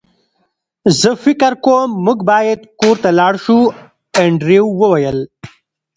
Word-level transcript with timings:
زه 0.99 1.09
فکر 1.23 1.51
کوم 1.65 1.89
موږ 2.05 2.17
باید 2.31 2.59
کور 2.79 2.95
ته 3.03 3.09
لاړ 3.19 3.33
شو 3.45 3.59
انډریو 4.21 4.65
وویل 4.81 5.19